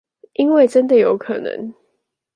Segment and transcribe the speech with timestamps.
[0.33, 1.75] 因為真有可能